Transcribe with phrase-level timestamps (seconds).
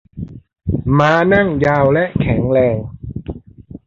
[0.97, 2.77] ม้านั่งยาวและแข็งแรง